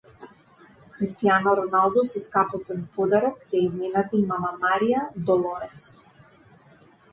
[0.93, 5.81] Кристијано Роналдо со скапоцен подарок ја изненади мама Марија Долорес